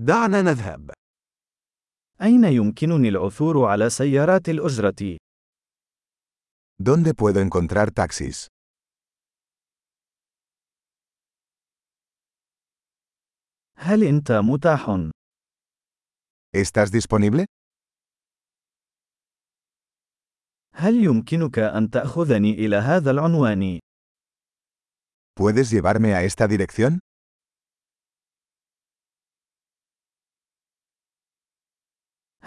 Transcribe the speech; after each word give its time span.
دعنا 0.00 0.42
نذهب. 0.42 0.90
أين 2.22 2.44
يمكنني 2.44 3.08
العثور 3.08 3.64
على 3.64 3.90
سيارات 3.90 4.48
الأجرة؟ 4.48 5.16
¿Dónde 6.80 7.14
puedo 7.14 7.40
encontrar 7.40 7.90
taxis? 7.90 8.46
هل 13.78 14.04
أنت 14.04 14.32
متاح؟ 14.32 15.10
¿Estás 16.56 16.90
disponible? 16.90 17.44
هل 20.74 20.94
يمكنك 21.04 21.58
أن 21.58 21.90
تأخذني 21.90 22.50
إلى 22.52 22.76
هذا 22.76 23.10
العنوان؟ 23.10 23.78
¿Puedes 25.34 25.70
llevarme 25.70 26.14
a 26.14 26.22
esta 26.22 26.46
dirección? 26.48 26.98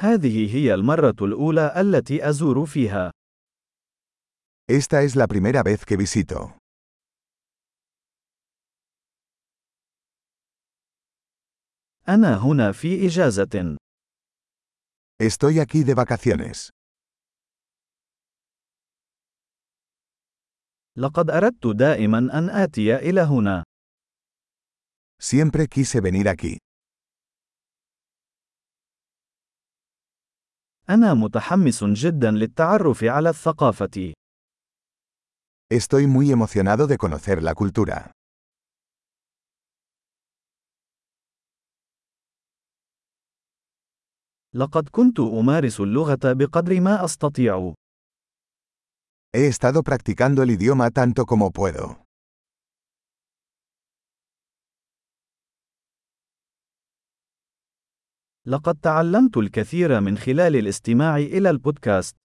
هذه 0.01 0.55
هي 0.55 0.73
المرة 0.73 1.15
الأولى 1.21 1.73
التي 1.81 2.29
أزور 2.29 2.65
فيها. 2.65 3.11
Esta 4.71 5.03
es 5.03 5.15
la 5.15 5.27
primera 5.27 5.63
vez 5.63 5.85
que 5.85 5.97
visito. 5.97 6.57
أنا 12.09 12.37
هنا 12.37 12.71
في 12.71 13.07
إجازة. 13.07 13.77
Estoy 15.21 15.59
aquí 15.59 15.83
de 15.83 15.93
vacaciones. 15.93 16.69
لقد 20.97 21.29
أردت 21.29 21.67
دائما 21.67 22.17
أن 22.17 22.49
آتي 22.49 22.95
إلى 22.95 23.21
هنا. 23.21 23.63
Siempre 25.21 25.67
quise 25.67 26.01
venir 26.01 26.27
aquí. 26.27 26.70
أنا 30.91 31.13
متحمس 31.13 31.83
جدا 31.83 32.31
للتعرف 32.31 33.03
على 33.03 33.29
الثقافة. 33.29 34.13
Estoy 35.73 36.05
muy 36.07 36.31
emocionado 36.31 36.85
de 36.87 36.97
conocer 36.97 37.41
la 37.41 37.53
cultura. 37.53 38.11
لقد 44.55 44.89
كنت 44.89 45.19
أمارس 45.19 45.79
اللغة 45.79 46.19
بقدر 46.23 46.81
ما 46.81 47.05
أستطيع. 47.05 47.73
He 49.33 49.47
estado 49.47 49.81
practicando 49.83 50.43
el 50.43 50.51
idioma 50.51 50.91
tanto 50.91 51.25
como 51.25 51.51
puedo. 51.51 52.00
لقد 58.47 58.75
تعلمت 58.75 59.37
الكثير 59.37 60.01
من 60.01 60.17
خلال 60.17 60.55
الاستماع 60.55 61.17
إلى 61.17 61.49
البودكاست. 61.49 62.15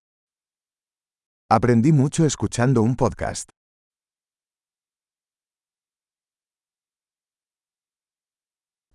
Aprendí 1.52 1.92
mucho 1.92 2.24
escuchando 2.24 2.82
un 2.82 2.96
podcast. 2.96 3.48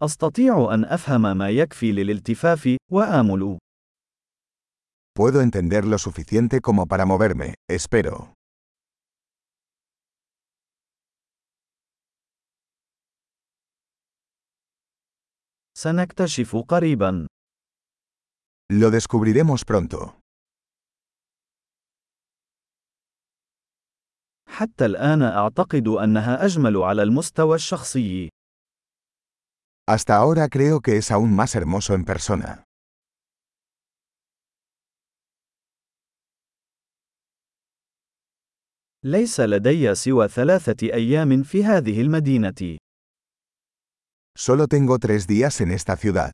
أستطيع 0.01 0.73
أن 0.73 0.85
أفهم 0.85 1.37
ما 1.37 1.49
يكفي 1.49 1.91
للالتفاف 1.91 2.77
وآمل. 2.91 3.57
Puedo 5.19 5.41
entender 5.41 5.85
lo 5.85 5.97
suficiente 5.97 6.61
como 6.61 6.87
para 6.87 7.05
moverme, 7.05 7.55
espero. 7.69 8.33
سنكتشف 15.83 16.55
قريبا. 16.55 17.27
Lo 18.71 18.91
descubriremos 18.91 19.65
pronto. 19.65 20.19
حتى 24.47 24.85
الآن 24.85 25.21
أعتقد 25.21 25.87
أنها 25.87 26.45
أجمل 26.45 26.77
على 26.77 27.03
المستوى 27.03 27.55
الشخصي. 27.55 28.29
Hasta 29.89 30.17
ahora 30.17 30.49
creo 30.49 30.81
que 30.81 30.97
es 30.97 31.11
aún 31.11 31.35
más 31.35 31.55
hermoso 31.55 31.95
en 31.95 32.05
persona. 32.05 32.63
ليس 39.03 39.39
لدي 39.39 39.95
سوى 39.95 40.27
ثلاثة 40.27 40.93
أيام 40.93 41.43
في 41.43 41.63
هذه 41.63 42.01
المدينة. 42.01 42.77
Solo 44.36 44.66
tengo 44.66 44.98
tres 44.98 45.26
días 45.26 45.60
en 45.60 45.70
esta 45.70 45.96
ciudad. 45.96 46.32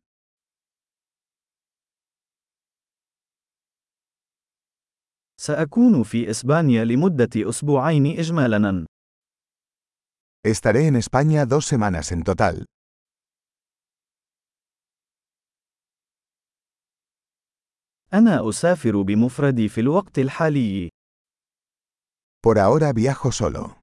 سأكون 5.41 6.03
في 6.03 6.31
إسبانيا 6.31 6.85
لمدة 6.85 7.49
أسبوعين 7.49 8.07
إجمالاً. 8.07 8.87
Estaré 10.45 10.87
en 10.87 10.97
España 10.97 11.47
dos 11.47 11.67
semanas 11.67 12.13
en 12.13 12.23
total. 12.23 12.65
أنا 18.13 18.49
أسافر 18.49 19.03
بمفردي 19.03 19.69
في 19.69 19.81
الوقت 19.81 20.19
الحالي. 20.19 20.89
Por 22.47 22.59
ahora 22.59 22.93
viajo 22.93 23.33
solo. 23.33 23.81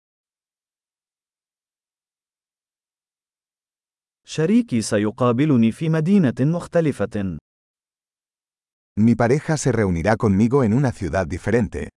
شريكي 4.26 4.80
سيقابلني 4.82 5.72
في 5.72 5.88
مدينة 5.88 6.34
مختلفة. 6.40 7.38
Mi 9.00 9.14
pareja 9.16 9.56
se 9.56 9.72
reunirá 9.72 10.16
conmigo 10.16 10.62
en 10.62 10.72
una 10.72 10.92
ciudad 10.92 11.26
diferente. 11.26 11.88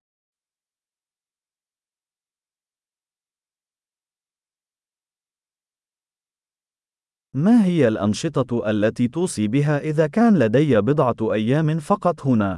ما 7.33 7.65
هي 7.65 7.87
الأنشطة 7.87 8.69
التي 8.69 9.07
توصي 9.07 9.47
بها 9.47 9.77
إذا 9.79 10.07
كان 10.07 10.39
لدي 10.39 10.81
بضعة 10.81 11.33
أيام 11.33 11.79
فقط 11.79 12.21
هنا؟ 12.25 12.57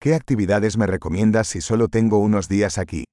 ¿Qué 0.00 0.14
actividades 0.14 0.76
me 0.78 0.86
recomiendas 0.86 1.48
si 1.48 1.60
solo 1.60 1.88
tengo 1.88 2.18
unos 2.18 2.48
días 2.48 2.78
aquí? 2.78 3.04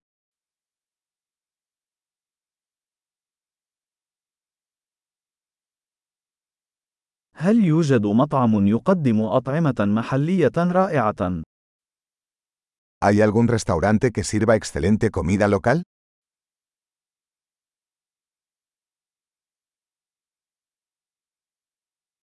هل 7.38 7.64
يوجد 7.64 8.06
مطعم 8.06 8.68
يقدم 8.68 9.22
أطعمة 9.22 9.76
محلية 9.80 10.52
رائعة؟ 10.58 11.44
¿Hay 13.06 13.22
algún 13.22 13.48
restaurante 13.48 14.12
que 14.12 14.24
sirva 14.24 14.56
excelente 14.56 15.12
comida 15.12 15.48
local? 15.48 15.84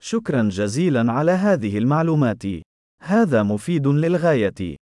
شكرا 0.03 0.49
جزيلا 0.49 1.13
على 1.13 1.33
هذه 1.33 1.79
المعلومات. 1.79 2.43
هذا 3.03 3.43
مفيد 3.43 3.87
للغاية. 3.87 4.77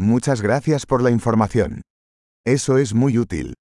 Muchas 0.00 0.40
gracias 0.42 0.86
por 0.86 1.02
la 1.02 1.10
información. 1.10 1.80
Eso 2.46 2.78
es 2.78 2.94
muy 2.94 3.18
útil. 3.18 3.54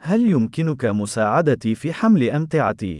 هل 0.00 0.20
يمكنك 0.30 0.84
مساعدتي 0.84 1.74
في 1.74 1.92
حمل 1.92 2.30
أمتعتي؟ 2.30 2.98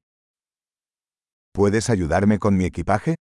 ¿Puedes 1.59 1.91
ayudarme 1.91 2.39
con 2.39 2.57
mi 2.57 2.65
equipaje? 2.65 3.15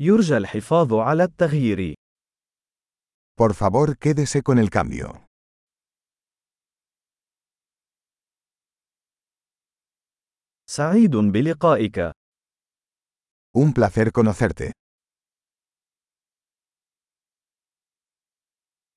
يرجى 0.00 0.36
الحفاظ 0.36 0.92
على 0.92 1.24
التغيير. 1.24 1.94
Por 3.36 3.54
favor, 3.54 3.96
quédese 3.98 4.42
con 4.42 4.58
el 4.58 4.70
cambio. 4.70 5.26
سعيد 10.66 11.16
بلقائك. 11.16 12.12
Un 13.56 13.72
placer 13.72 14.12
conocerte. 14.12 14.72